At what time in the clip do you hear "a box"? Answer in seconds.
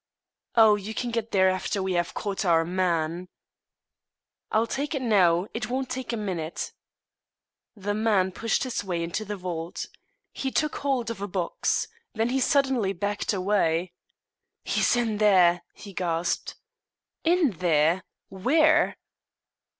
11.21-11.87